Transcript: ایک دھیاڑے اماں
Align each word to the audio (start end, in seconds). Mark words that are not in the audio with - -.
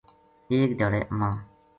ایک 0.51 0.69
دھیاڑے 0.77 0.99
اماں 1.11 1.35